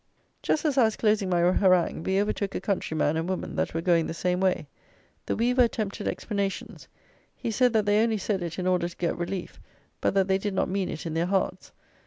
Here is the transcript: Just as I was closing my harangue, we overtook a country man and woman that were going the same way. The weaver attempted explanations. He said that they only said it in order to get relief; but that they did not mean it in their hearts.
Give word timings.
Just 0.41 0.65
as 0.65 0.79
I 0.79 0.83
was 0.85 0.95
closing 0.95 1.29
my 1.29 1.41
harangue, 1.41 2.01
we 2.01 2.19
overtook 2.19 2.55
a 2.55 2.59
country 2.59 2.97
man 2.97 3.15
and 3.17 3.29
woman 3.29 3.55
that 3.55 3.75
were 3.75 3.81
going 3.81 4.07
the 4.07 4.15
same 4.15 4.39
way. 4.39 4.67
The 5.27 5.35
weaver 5.35 5.61
attempted 5.61 6.07
explanations. 6.07 6.87
He 7.35 7.51
said 7.51 7.71
that 7.73 7.85
they 7.85 8.01
only 8.01 8.17
said 8.17 8.41
it 8.41 8.57
in 8.57 8.65
order 8.65 8.89
to 8.89 8.97
get 8.97 9.15
relief; 9.15 9.59
but 10.01 10.15
that 10.15 10.27
they 10.27 10.39
did 10.39 10.55
not 10.55 10.69
mean 10.69 10.89
it 10.89 11.05
in 11.05 11.13
their 11.13 11.27
hearts. 11.27 11.71